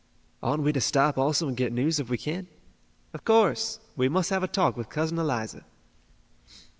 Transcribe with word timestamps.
"Oughtn't 0.41 0.63
we 0.65 0.73
to 0.73 0.81
stop 0.81 1.15
also 1.19 1.47
and 1.47 1.55
get 1.55 1.71
news, 1.71 1.99
if 1.99 2.09
we 2.09 2.17
can?" 2.17 2.47
"Of 3.13 3.23
course. 3.23 3.79
We 3.95 4.09
must 4.09 4.31
have 4.31 4.41
a 4.41 4.47
talk 4.47 4.75
with 4.75 4.89
Cousin 4.89 5.19
Eliza." 5.19 5.63